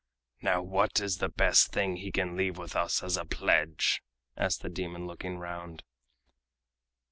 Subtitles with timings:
[0.41, 4.01] "Now what is the best thing he can leave with us as a pledge?"
[4.35, 5.83] asked the demon, looking round.